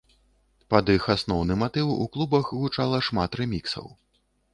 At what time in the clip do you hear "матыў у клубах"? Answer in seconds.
1.63-2.49